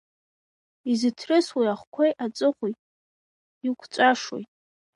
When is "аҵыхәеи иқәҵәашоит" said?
2.25-4.49